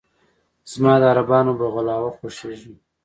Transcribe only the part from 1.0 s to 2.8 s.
د عربانو "بغلاوه" خوښېږي.